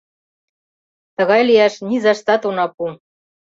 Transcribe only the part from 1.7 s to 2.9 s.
низаштат она пу!